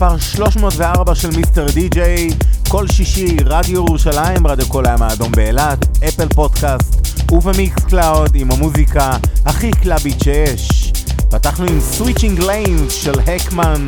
מספר 0.00 0.18
304 0.18 1.14
של 1.14 1.30
Mister 1.36 1.66
DJ, 1.70 2.30
כל 2.68 2.88
שישי, 2.88 3.36
רדיו 3.44 3.74
ירושלים, 3.74 4.46
רדיו 4.46 4.66
כל 4.68 4.86
הים 4.86 5.02
האדום 5.02 5.32
באילת, 5.32 6.04
Apple 6.08 6.28
Podcast 6.28 7.08
וב 7.32 7.84
Mixcloud 7.84 8.30
עם 8.34 8.50
המוזיקה 8.50 9.10
הכי 9.46 9.70
קלאבית 9.70 10.20
שיש. 10.24 10.92
פתחנו 11.30 11.66
עם 11.66 11.80
Switching 11.80 12.40
Lanes 12.40 12.92
של 12.92 13.20
הקמן, 13.20 13.84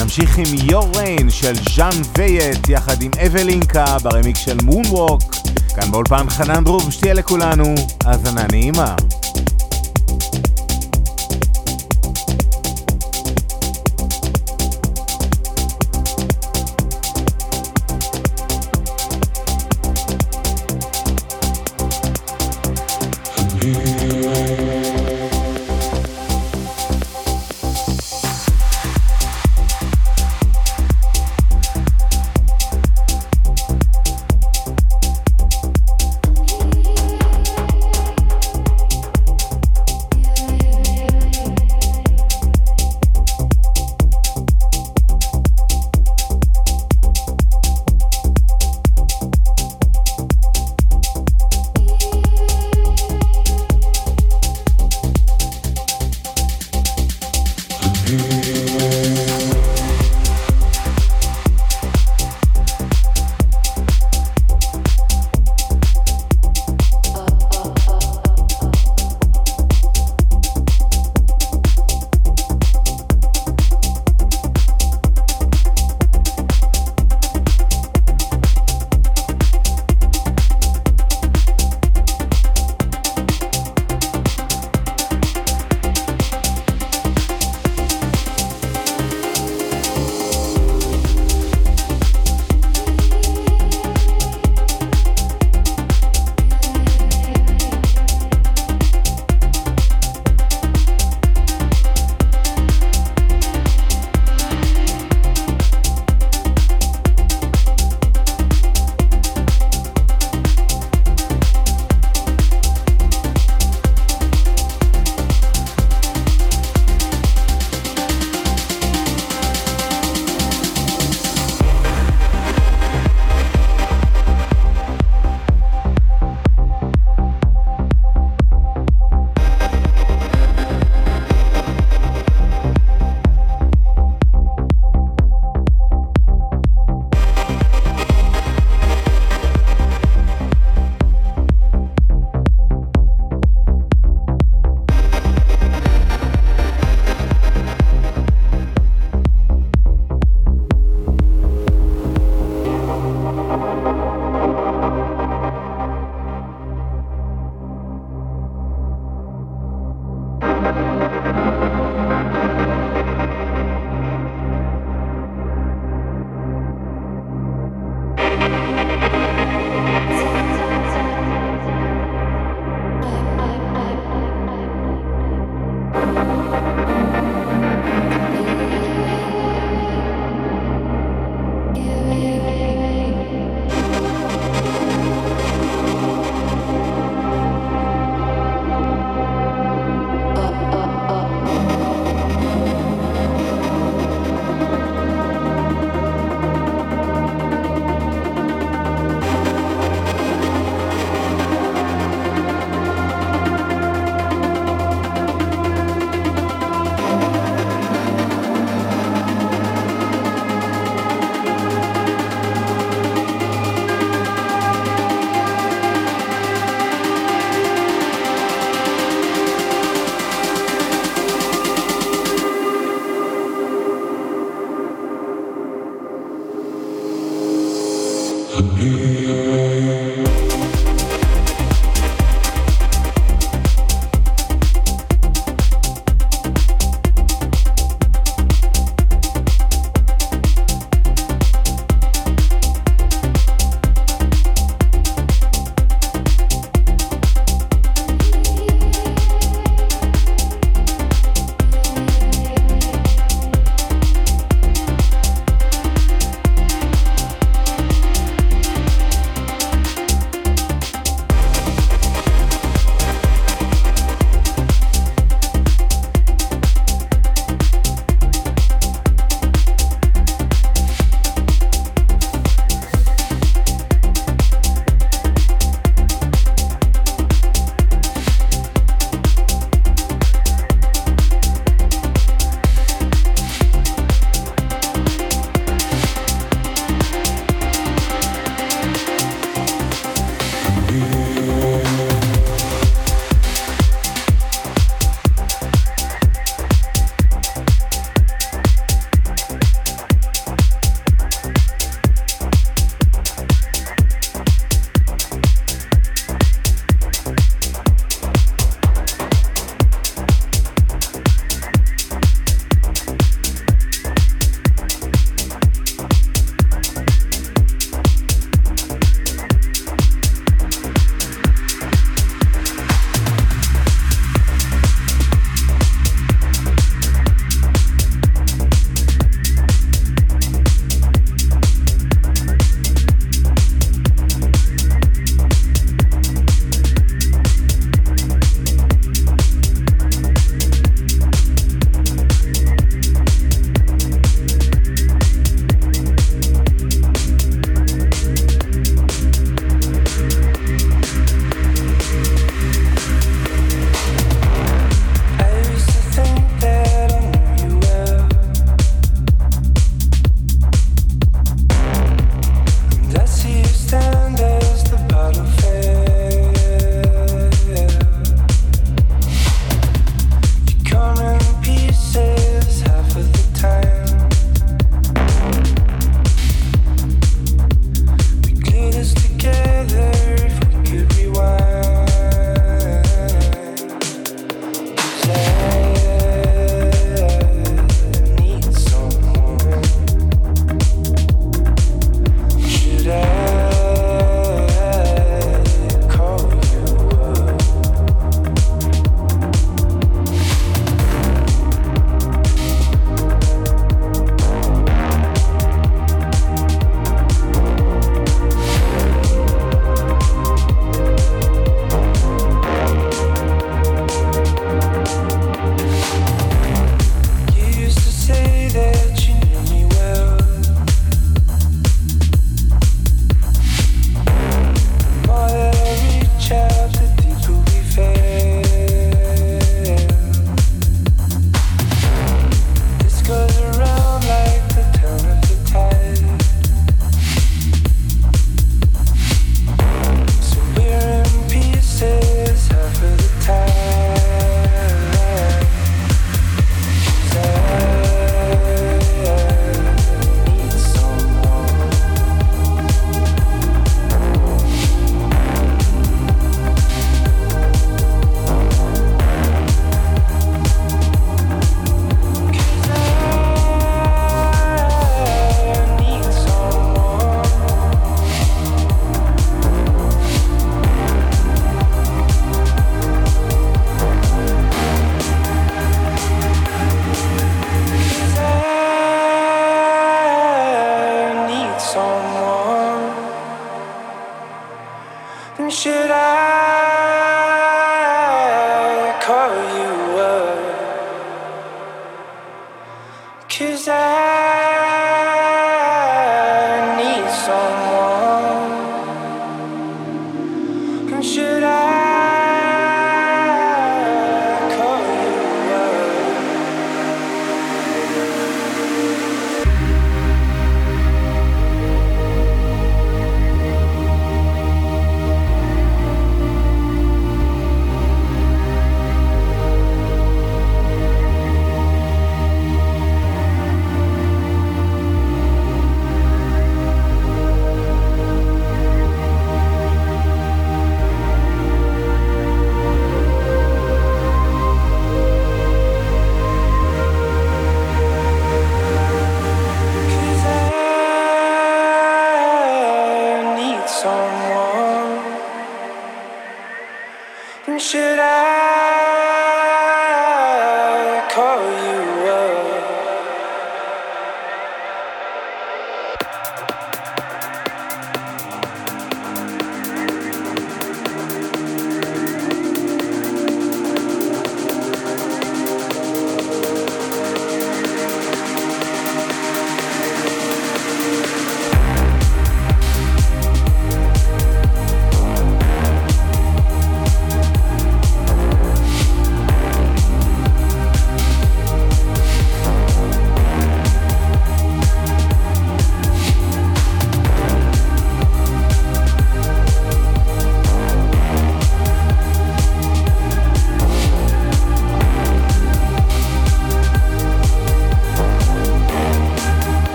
נמשיך 0.00 0.38
עם 0.38 0.68
Your 0.70 0.88
Rain 0.96 1.30
של 1.30 1.54
ז'אן 1.76 2.02
וייט 2.18 2.68
יחד 2.68 3.02
עם 3.02 3.10
אבלינקה 3.26 3.96
ברמיקס 4.02 4.36
של 4.36 4.56
מונווק. 4.62 5.22
כאן 5.76 5.90
באולפן 5.90 6.30
חנן 6.30 6.64
דרוב, 6.64 6.90
שתהיה 6.90 7.14
לכולנו 7.14 7.74
האזנה 8.04 8.46
נעימה. 8.50 8.94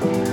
Bye. 0.00 0.25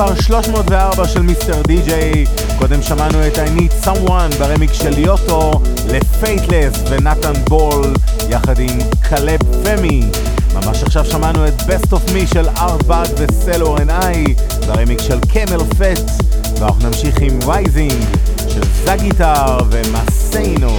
מספר 0.00 0.22
304 0.22 1.08
של 1.08 1.22
Mister 1.22 1.62
DJ. 1.62 2.24
קודם 2.58 2.82
שמענו 2.82 3.26
את 3.26 3.32
I 3.34 3.58
Need 3.58 3.86
Someone 3.86 4.38
ברמיקס 4.38 4.72
של 4.72 4.98
Yotto 4.98 5.50
ל 5.86 5.95
Faithless 5.95 6.74
ונתן 6.90 7.32
בול 7.48 7.94
יחד 8.28 8.58
עם 8.58 8.78
קלב 9.00 9.40
פמי. 9.64 10.02
ממש 10.54 10.82
עכשיו 10.82 11.04
שמענו 11.04 11.48
את 11.48 11.60
Best 11.60 11.92
of 11.92 12.10
Me 12.10 12.34
של 12.34 12.48
ארט 12.48 13.10
וסלור 13.18 13.78
אנד 13.78 13.90
איי 13.90 14.24
ברמיקס 14.66 15.00
של 15.00 15.20
CamelPhat 15.20 16.24
ואנחנו 16.58 16.86
נמשיך 16.86 17.16
עם 17.20 17.38
Rising 17.46 18.04
של 18.48 18.62
זגיטר 18.84 19.58
ומסיינו. 19.70 20.78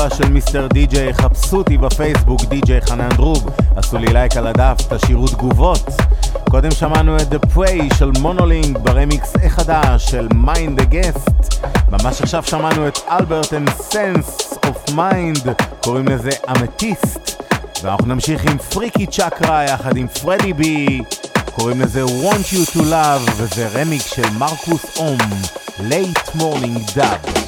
304 0.00 0.16
של 0.16 0.32
Mister 0.32 0.66
DJ, 0.66 1.14
חפשו 1.14 1.56
אותי 1.56 1.78
בפייסבוק, 1.78 2.44
די.ג'יי 2.44 2.80
חנן 2.80 3.08
דרוב, 3.08 3.50
עשו 3.76 3.98
לי 3.98 4.06
לייק 4.12 4.36
על 4.36 4.46
הדף, 4.46 4.76
תשאירו 4.88 5.28
תגובות. 5.28 5.88
קודם 6.50 6.70
שמענו 6.70 7.16
את 7.16 7.32
The 7.32 7.56
Prey 7.56 7.94
של 7.94 8.10
Monolink 8.20 8.78
ברמיקס 8.78 9.32
החדש 9.44 10.10
של 10.10 10.28
Mind 10.44 10.80
Against. 10.80 11.56
ממש 11.90 12.22
עכשיו 12.22 12.42
שמענו 12.42 12.88
את 12.88 12.98
אלברט 13.10 13.52
and 13.52 13.70
Sense 13.92 14.56
of 14.66 14.90
Mind, 14.90 15.50
קוראים 15.80 16.08
לזה 16.08 16.30
אמתיסט. 16.50 17.42
ואנחנו 17.82 18.06
נמשיך 18.06 18.44
עם 18.50 18.58
פריקי 18.58 19.06
צ'קרה 19.06 19.64
יחד 19.64 19.96
עם 19.96 20.06
פרדי 20.08 20.52
בי, 20.52 21.02
קוראים 21.52 21.80
לזה 21.80 22.04
Want 22.04 22.54
You 22.54 22.76
to 22.76 22.80
Love, 22.80 23.30
וזה 23.36 23.68
רמיקס 23.74 24.02
של 24.02 24.30
מרקוס 24.38 24.98
אום, 24.98 25.18
Late 25.78 26.38
Morning 26.38 26.96
Dub. 26.96 27.39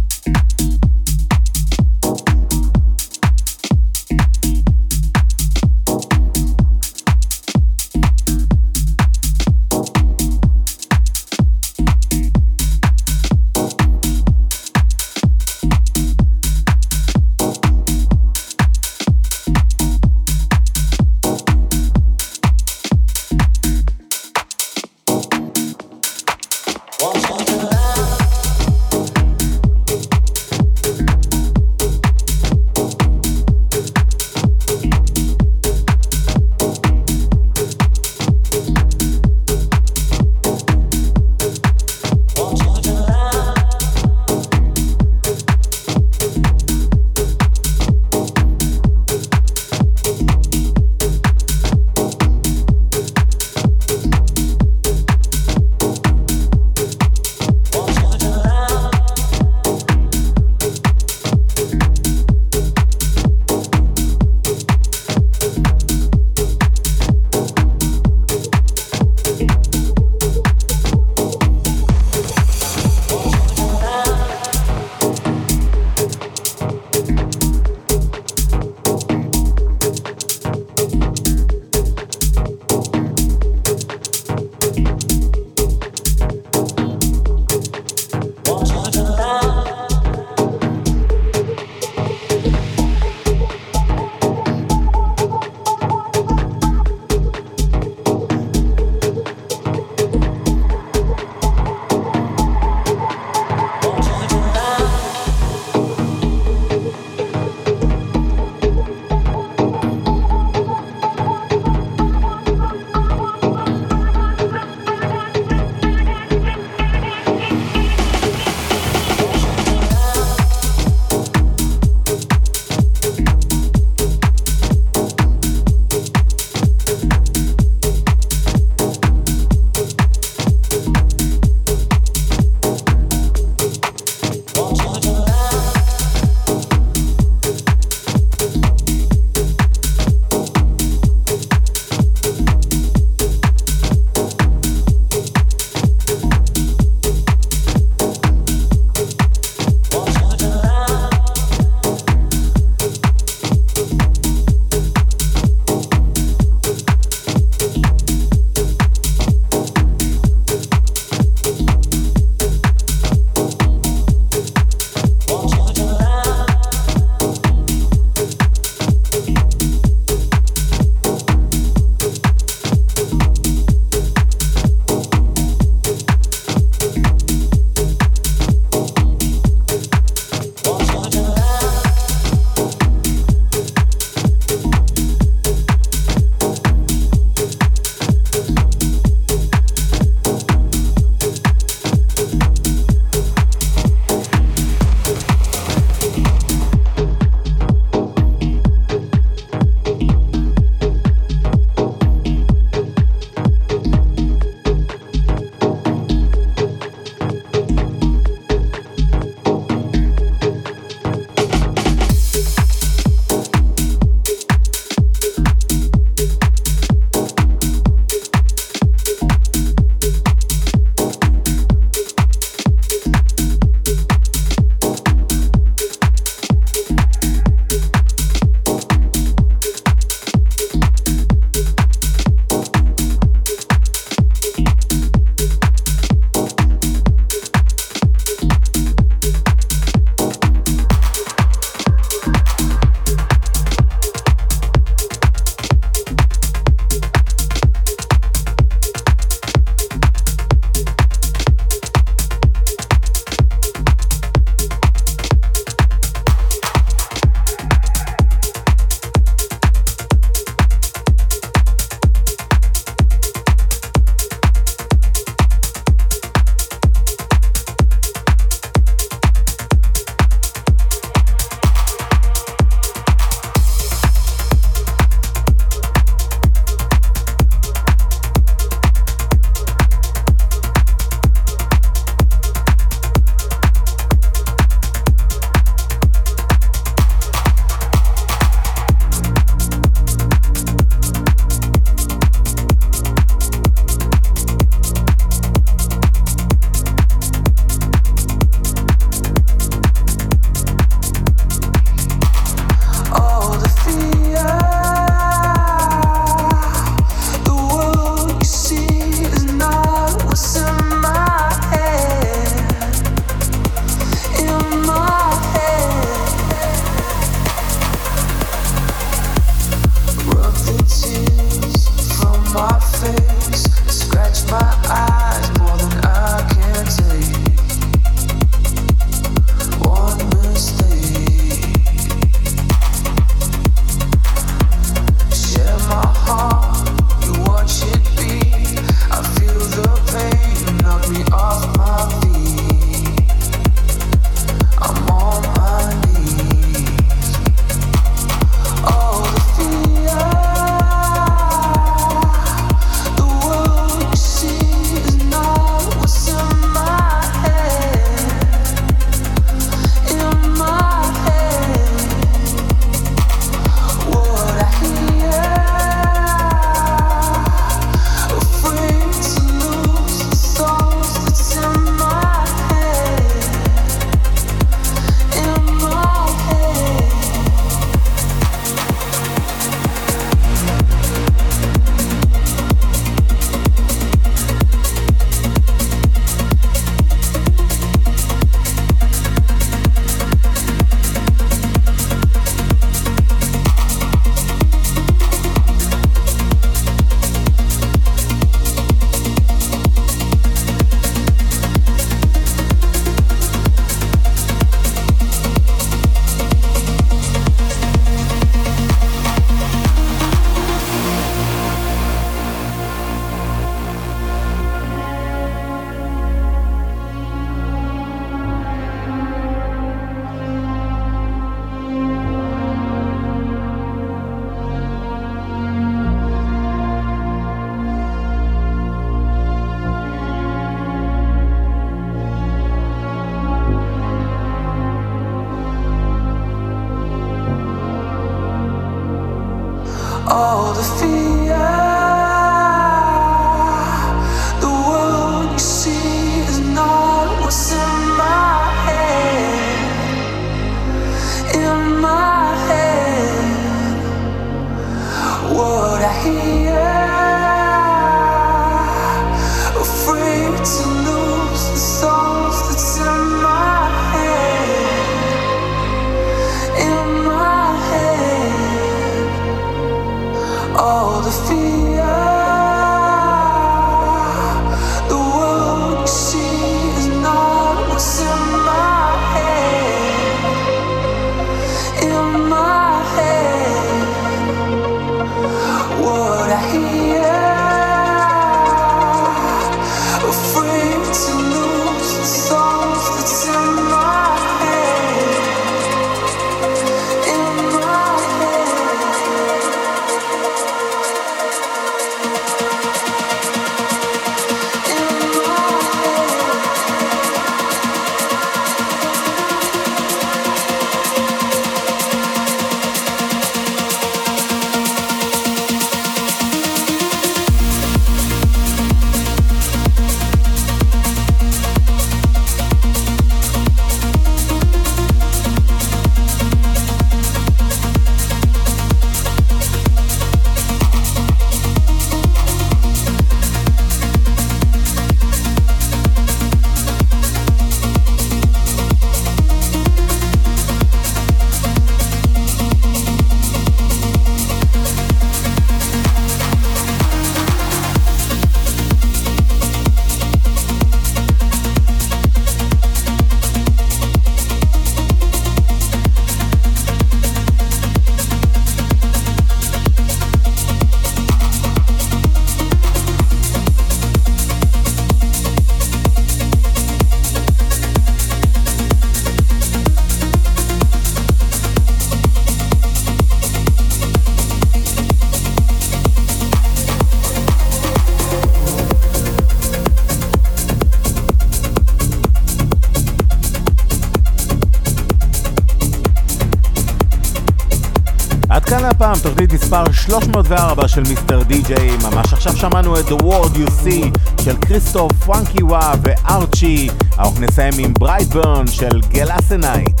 מספר 589.66 589.92
304 589.92 590.88
של 590.88 591.02
Mister 591.08 591.42
DJ. 591.42 591.90
ממש 592.02 592.32
עכשיו 592.32 592.56
שמענו 592.56 593.00
את 593.00 593.04
The 593.04 593.22
World 593.22 593.56
You 593.56 593.68
See 593.68 594.18
של 594.44 594.56
כריסטוף, 594.56 595.12
פרנקי 595.12 595.62
ואה 595.62 595.92
וארצ'י. 596.02 596.88
אנחנו 597.18 597.40
נסיים 597.40 597.72
עם 597.78 597.94
Brightburn 597.98 598.66
של 598.66 599.00
גלאסנייט. 599.12 600.00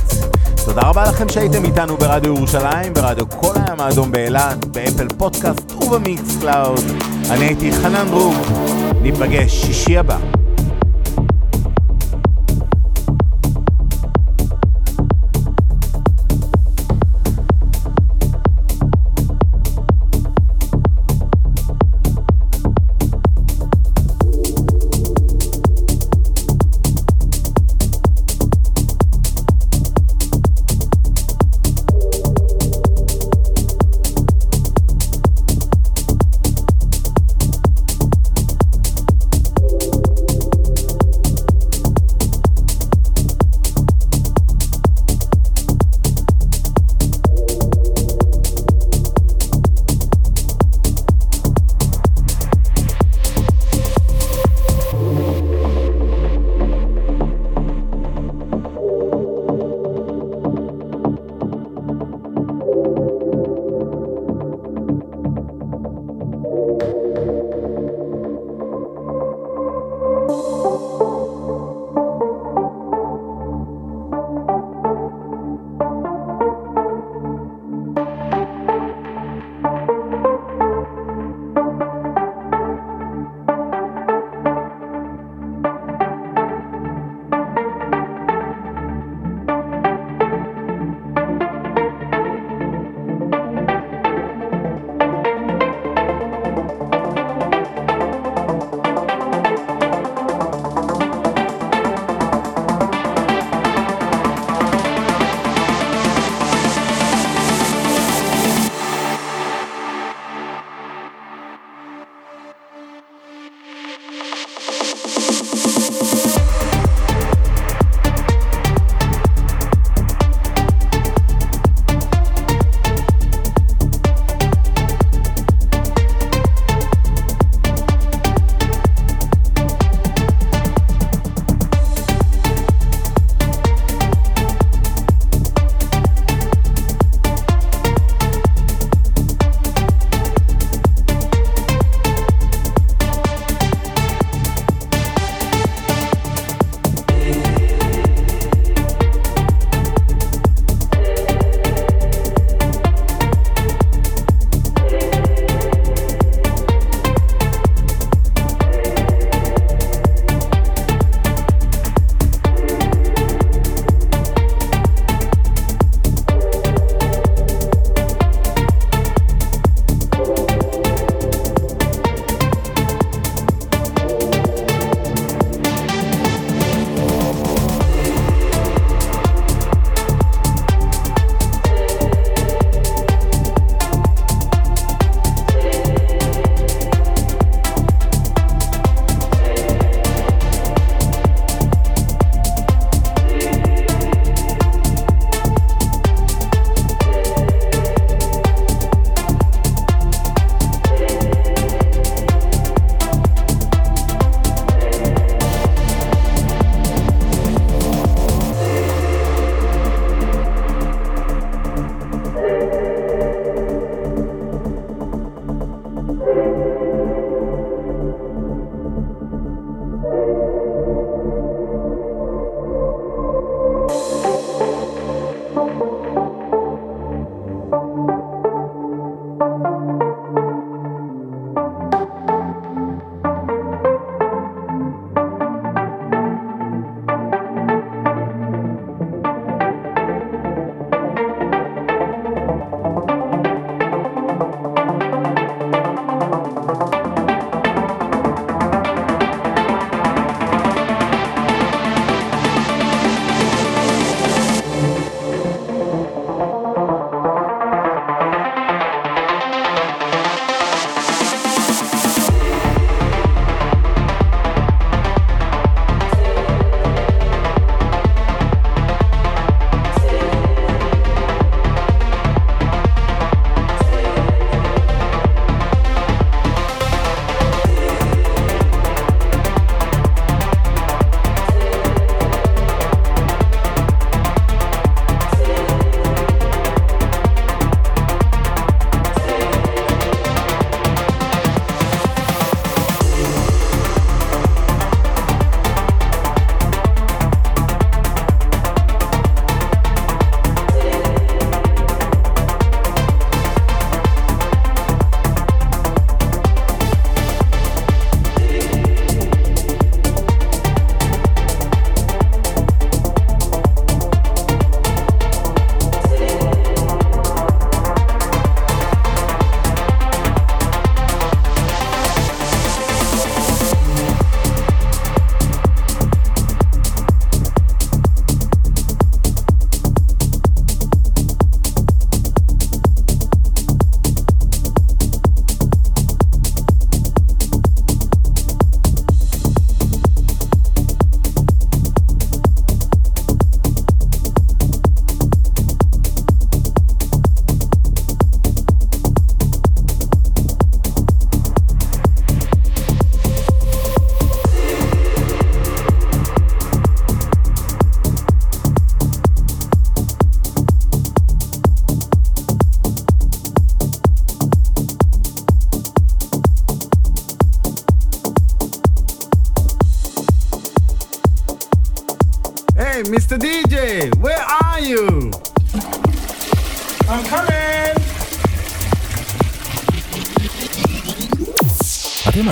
תודה 0.64 0.82
רבה 0.82 1.04
לכם 1.04 1.28
שהייתם 1.28 1.64
איתנו 1.64 1.96
ברדיו 1.96 2.34
ירושלים, 2.34 2.94
ברדיו 2.94 3.24
כל 3.40 3.54
הים 3.54 3.80
האדום 3.80 4.12
באילת, 4.12 4.64
ב 4.64 4.71
Apple 4.71 5.08
Podcast 5.18 5.72
וב 5.72 6.36
Mixcloud. 6.40 6.80
אני 7.30 7.44
הייתי 7.44 7.72
חנן 7.72 8.08
דרוב, 8.10 8.46
ניפגש 9.02 9.66
שישי 9.66 9.98
הבא. 9.98 10.35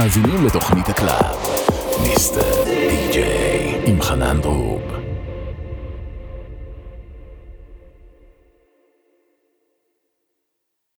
אתם 0.06 0.20
מאזינים 0.20 0.46
לתוכנית 0.46 0.63